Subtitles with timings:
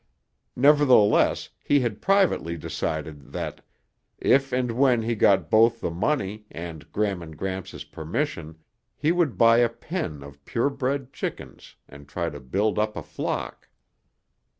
[0.55, 3.63] Nevertheless, he had privately decided that,
[4.17, 8.57] if and when he got both the money and Gram and Gramps' permission,
[8.97, 13.69] he would buy a pen of purebred chickens and try to build up a flock.